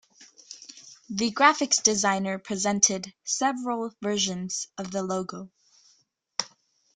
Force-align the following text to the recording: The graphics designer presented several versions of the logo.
The 1.11 1.31
graphics 1.31 1.83
designer 1.83 2.39
presented 2.39 3.13
several 3.23 3.93
versions 4.01 4.67
of 4.75 4.89
the 4.89 5.03
logo. 5.03 5.51